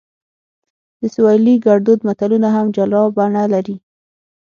[0.99, 3.75] د سویلي ګړدود متلونه هم جلا بڼه لري